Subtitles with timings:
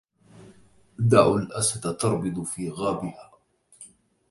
[0.99, 3.31] دعوا الأسد تربض في غابها